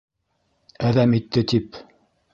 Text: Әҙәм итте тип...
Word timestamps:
Әҙәм 0.91 1.15
итте 1.19 1.47
тип... 1.53 1.81